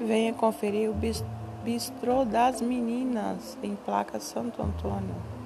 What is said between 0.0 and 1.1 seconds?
Venha conferir o